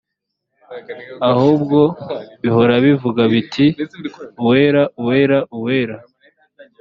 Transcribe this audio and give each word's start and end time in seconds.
ahubwo 1.31 1.79
bihora 2.41 2.73
bivuga 2.85 3.21
biti 3.33 3.65
“uwera, 4.43 4.83
uwera, 5.01 5.37
uwera” 5.57 5.97